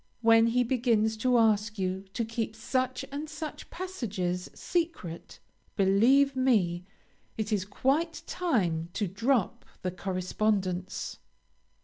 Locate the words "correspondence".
9.91-11.19